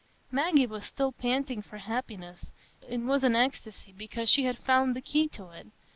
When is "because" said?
3.91-4.31